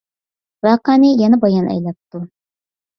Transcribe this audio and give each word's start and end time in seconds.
ۋەقەنى 0.69 1.13
يەنە 1.21 1.41
بايان 1.47 1.71
ئەيلەپتۇ. 1.77 2.27